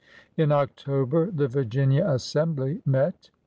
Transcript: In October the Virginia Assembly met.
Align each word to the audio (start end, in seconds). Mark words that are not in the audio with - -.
In 0.35 0.51
October 0.51 1.29
the 1.29 1.47
Virginia 1.47 2.07
Assembly 2.07 2.81
met. 2.87 3.29